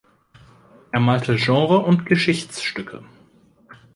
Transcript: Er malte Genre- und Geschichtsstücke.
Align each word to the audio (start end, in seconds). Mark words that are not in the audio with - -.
Er 0.91 0.99
malte 0.99 1.35
Genre- 1.37 1.85
und 1.85 2.07
Geschichtsstücke. 2.07 3.03